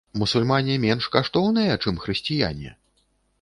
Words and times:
Мусульмане 0.19 0.77
менш 0.85 1.09
каштоўныя, 1.17 1.77
чым 1.85 2.01
хрысціяне? 2.07 2.75